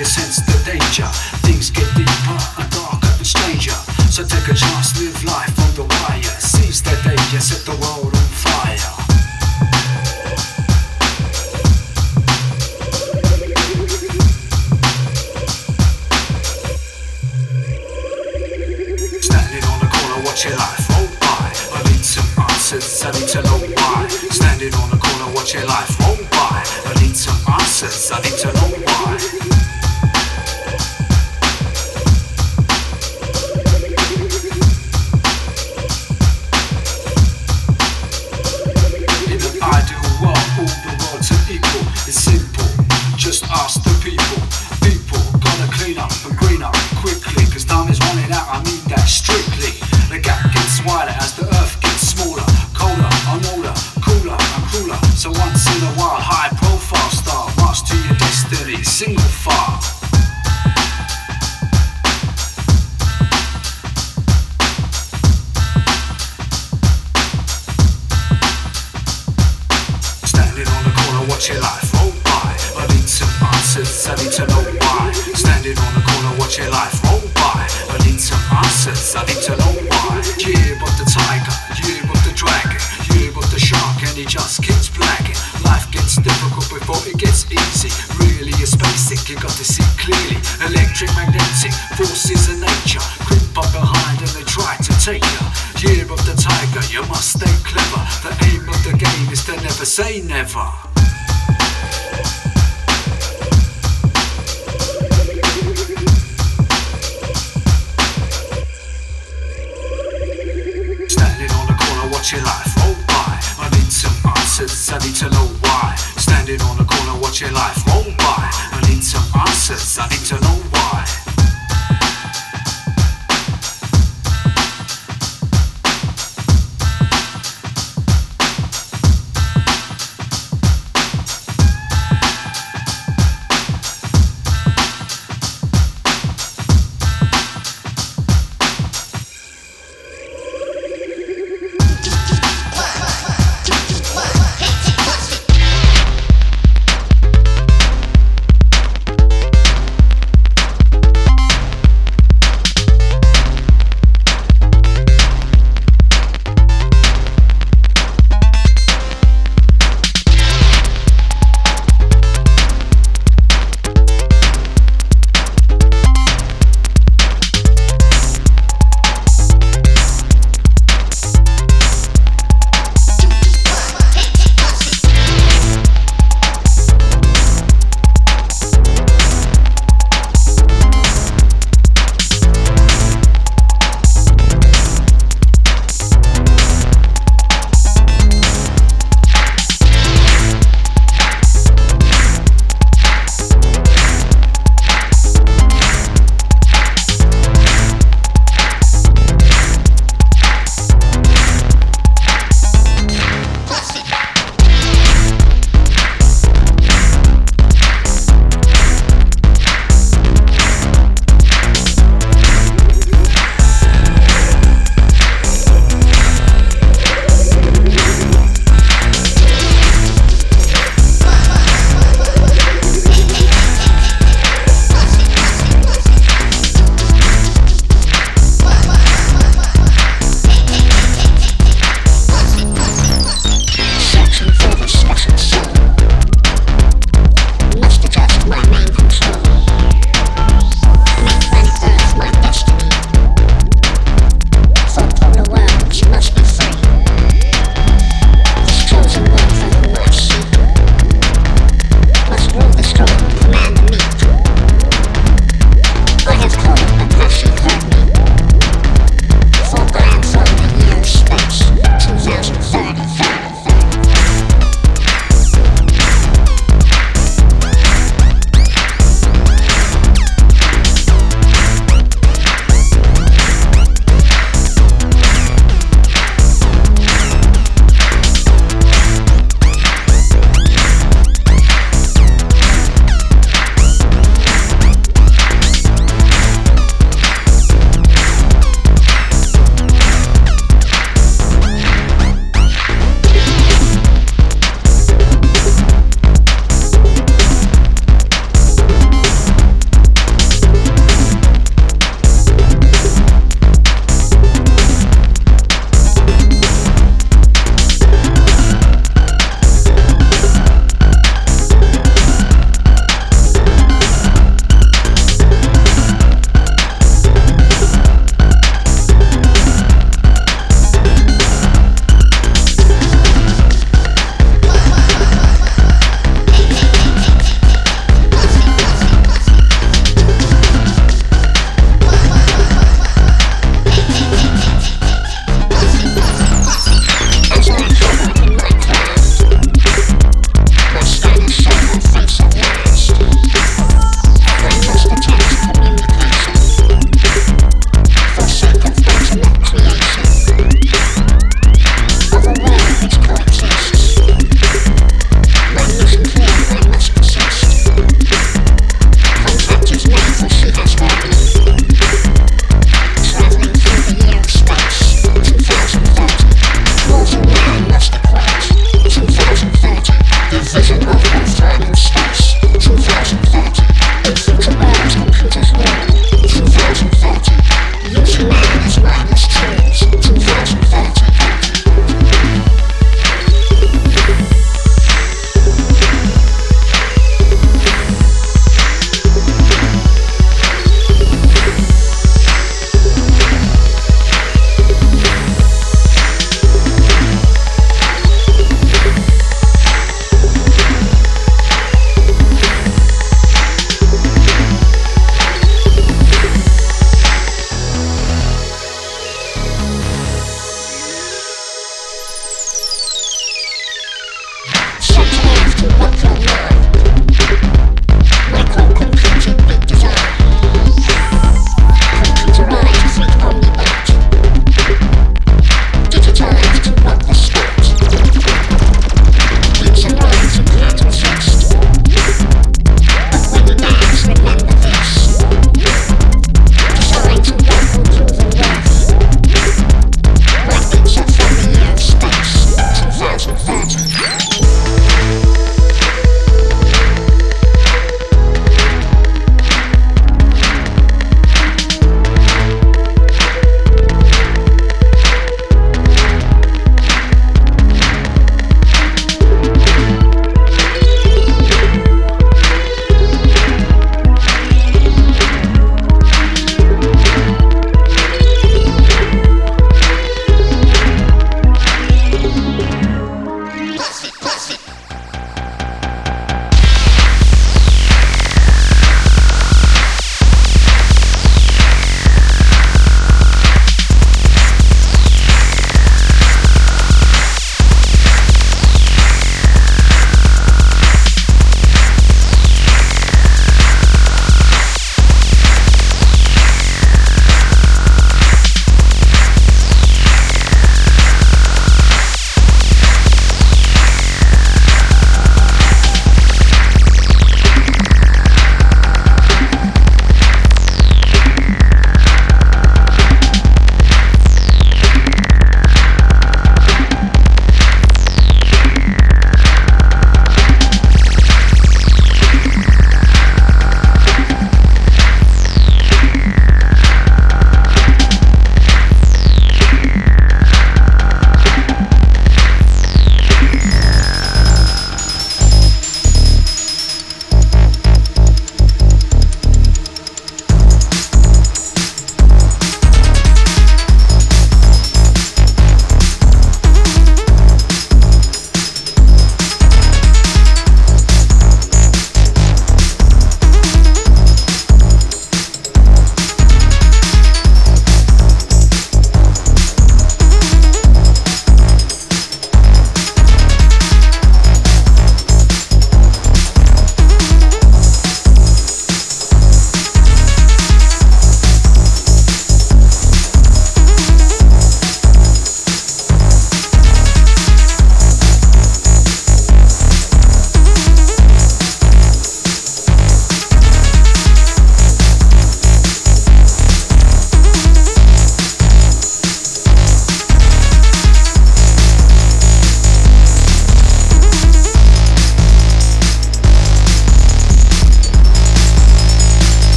your 0.00 0.06
sense. 0.06 0.49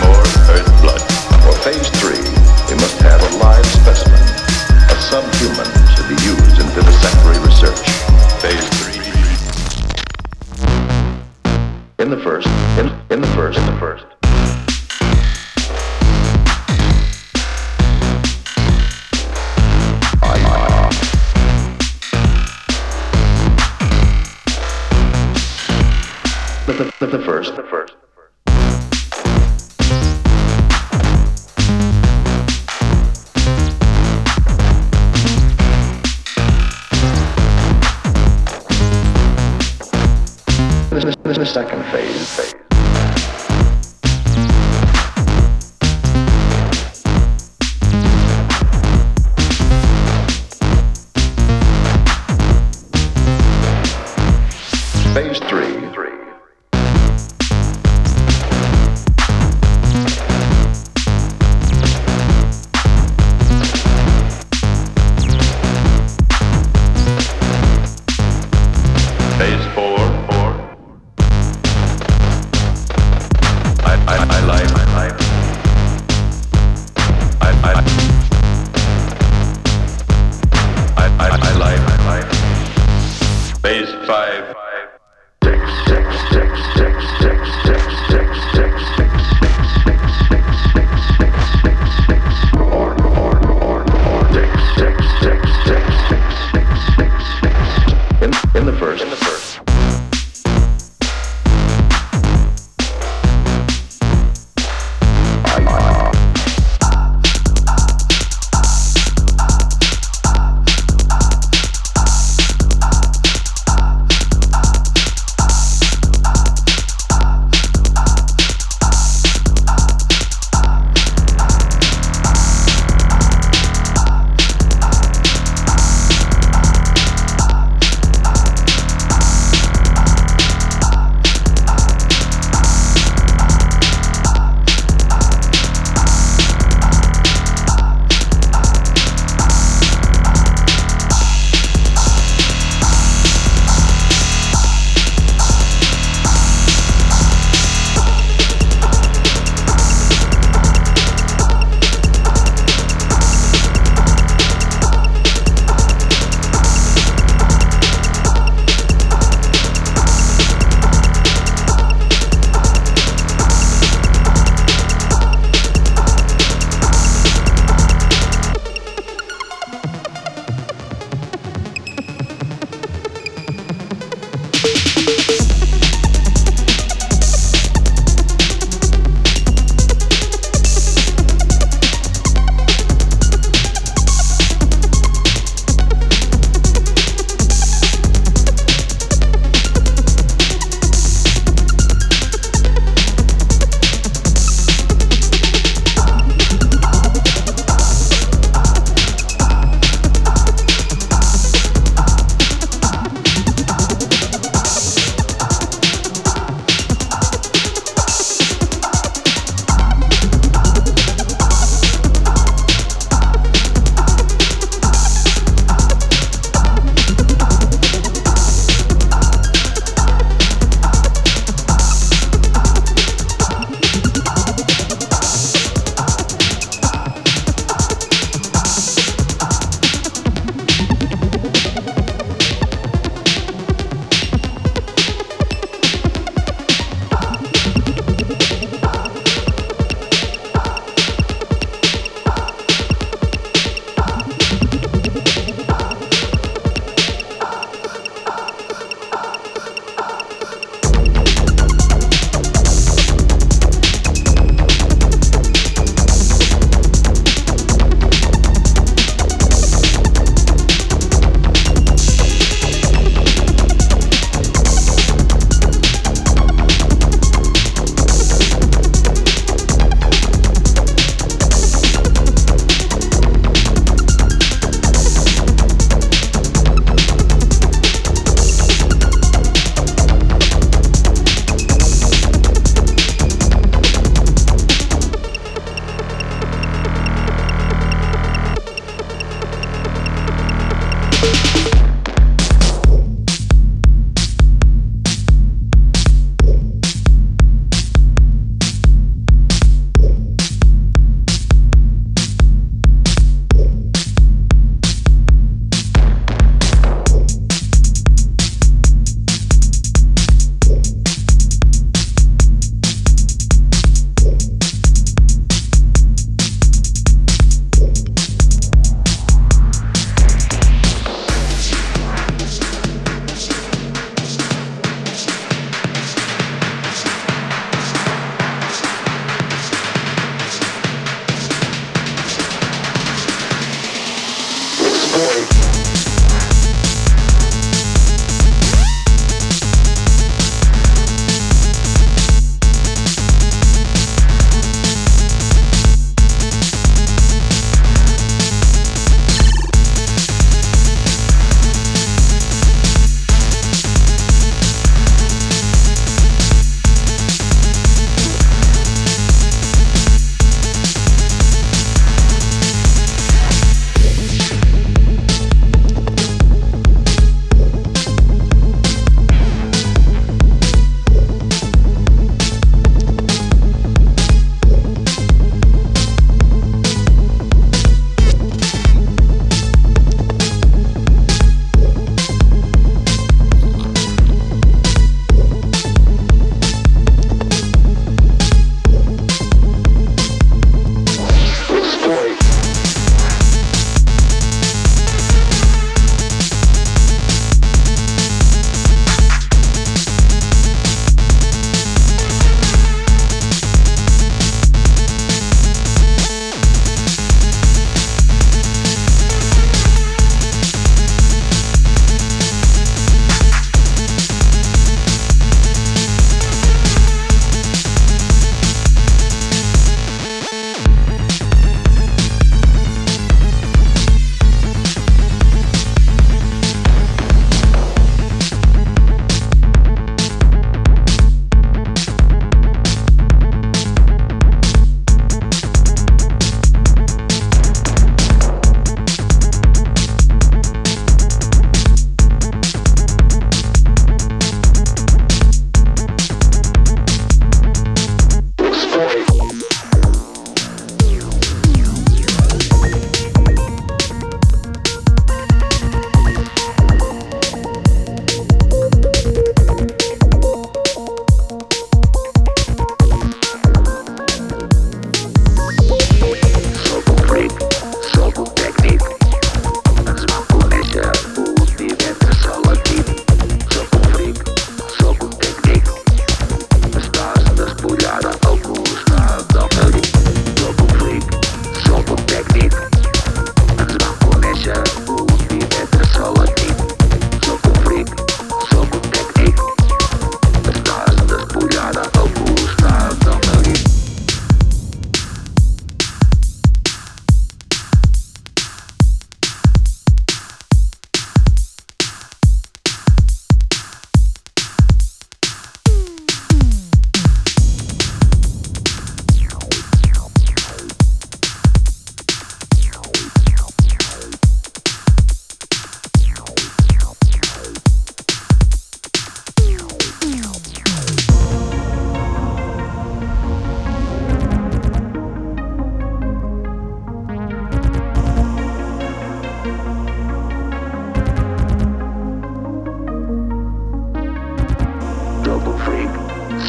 more. 0.00 0.39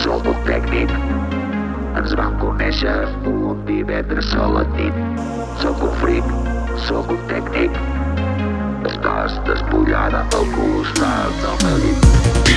sóc 0.06 0.24
un 0.28 0.38
tècnic. 0.48 0.92
Ens 2.00 2.14
vam 2.18 2.38
conèixer 2.42 2.94
un 3.32 3.62
divendres 3.68 4.32
a 4.38 4.48
la 4.56 4.64
nit. 4.76 4.98
Sóc 5.62 5.84
un 5.90 5.94
fric, 6.02 6.32
sóc 6.88 7.12
un 7.16 7.22
tècnic. 7.34 7.78
Estàs 8.92 9.38
despullada 9.50 10.26
al 10.40 10.50
costat 10.58 11.46
del 11.46 11.62
meu 11.68 11.86
llit. 11.86 12.51